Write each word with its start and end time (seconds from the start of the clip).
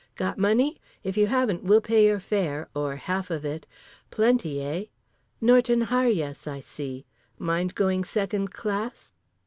Got 0.15 0.39
money? 0.39 0.81
If 1.03 1.15
you 1.15 1.27
haven't 1.27 1.61
we'll 1.63 1.79
pay 1.79 2.07
your 2.07 2.19
fare. 2.19 2.67
Or 2.73 2.95
half 2.95 3.29
of 3.29 3.45
it. 3.45 3.67
Plenty, 4.09 4.59
eh? 4.59 4.85
Norton 5.39 5.81
Harjes, 5.81 6.47
I 6.47 6.59
see. 6.59 7.05
Mind 7.37 7.75
going 7.75 8.03
second 8.03 8.51
class? 8.51 9.13